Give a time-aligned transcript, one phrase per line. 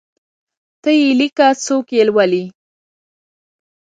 [0.81, 2.45] ته یی لیکه څوک یي لولﺉ